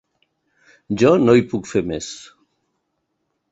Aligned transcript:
Jo 1.01 1.11
no 1.27 1.35
hi 1.41 1.45
puc 1.53 1.71
fer 1.73 1.85
més. 1.93 2.09